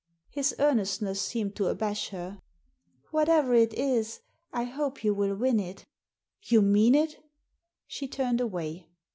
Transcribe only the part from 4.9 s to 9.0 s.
you will win it" "You mean it?" She turned away.